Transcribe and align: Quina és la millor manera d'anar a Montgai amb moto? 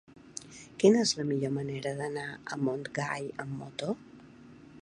Quina 0.83 1.03
és 1.07 1.11
la 1.19 1.25
millor 1.33 1.53
manera 1.59 1.93
d'anar 2.01 2.25
a 2.57 2.61
Montgai 2.65 3.33
amb 3.45 3.57
moto? 3.63 3.95